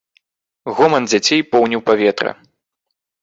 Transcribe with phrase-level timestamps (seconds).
[0.77, 2.31] Гоман дзяцей поўніў паветра.